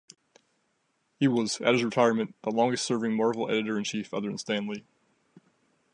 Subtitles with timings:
[1.19, 4.83] He was, at his retirement, the longest-serving Marvel editor-in-chief other than Stan Lee.